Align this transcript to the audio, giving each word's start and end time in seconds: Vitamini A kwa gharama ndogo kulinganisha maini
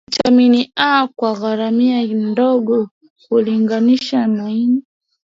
Vitamini 0.09 0.71
A 0.75 1.07
kwa 1.15 1.33
gharama 1.39 2.01
ndogo 2.03 2.89
kulinganisha 3.27 4.27
maini 4.27 4.83